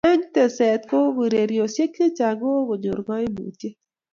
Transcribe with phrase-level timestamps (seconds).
[0.11, 3.75] eng teset ko urerioshiek chechang che kokonyor kaimutiet